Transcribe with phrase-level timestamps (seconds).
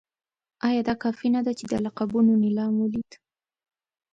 [0.67, 3.11] ایا دا کافي نه ده چې د لقبونو نېلام ولید.